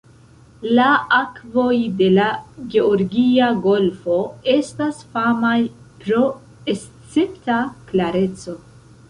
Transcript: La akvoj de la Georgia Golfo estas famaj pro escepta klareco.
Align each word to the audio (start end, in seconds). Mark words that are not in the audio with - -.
La 0.77 0.85
akvoj 1.17 1.75
de 1.99 2.07
la 2.13 2.25
Georgia 2.75 3.49
Golfo 3.67 4.17
estas 4.55 5.05
famaj 5.19 5.55
pro 6.07 6.25
escepta 6.77 7.61
klareco. 7.93 8.59